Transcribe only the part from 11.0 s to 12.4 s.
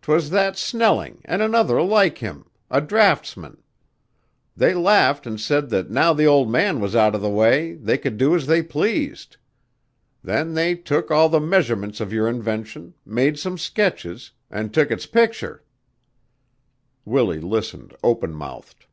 all the measurements of your